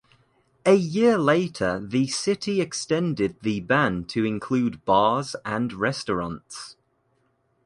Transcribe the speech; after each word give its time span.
A 0.65 0.73
year 0.73 1.15
later 1.19 1.79
the 1.79 2.07
city 2.07 2.59
extended 2.59 3.35
the 3.43 3.59
ban 3.59 4.03
to 4.05 4.25
include 4.25 4.83
bars 4.83 5.35
and 5.45 5.71
restaurants. 5.73 6.75